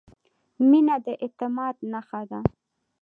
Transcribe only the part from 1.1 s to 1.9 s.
اعتماد